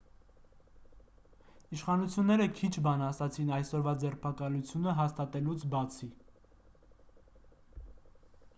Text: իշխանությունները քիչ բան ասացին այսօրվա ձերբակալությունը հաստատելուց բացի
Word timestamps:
իշխանությունները 1.75 2.47
քիչ 2.59 2.69
բան 2.87 3.03
ասացին 3.09 3.53
այսօրվա 3.57 3.93
ձերբակալությունը 4.05 4.95
հաստատելուց 5.01 5.69
բացի 5.75 6.13